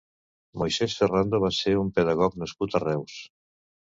[0.61, 3.19] Moisès Ferrando va ser un pedagog nascut a Reus.